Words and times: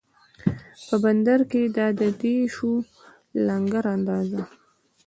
په 0.85 0.95
بندر 1.03 1.39
کې 1.51 1.61
دا 1.77 1.87
دی 2.21 2.35
شو 2.55 2.71
لنګر 3.47 3.83
اندازه 3.95 4.41